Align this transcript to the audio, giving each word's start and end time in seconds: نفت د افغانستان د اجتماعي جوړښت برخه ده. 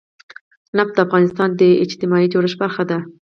نفت 0.77 0.93
د 0.95 0.99
افغانستان 1.07 1.49
د 1.59 1.61
اجتماعي 1.83 2.27
جوړښت 2.33 2.57
برخه 2.63 2.83
ده. 2.89 2.97